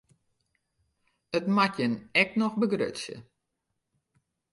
It 1.37 1.45
moat 1.55 1.73
jin 1.77 1.93
ek 2.21 2.31
noch 2.39 2.55
begrutsje. 2.59 3.15